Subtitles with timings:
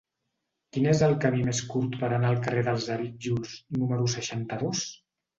[0.75, 4.83] Quin és el camí més curt per anar al carrer dels Arítjols número seixanta-dos?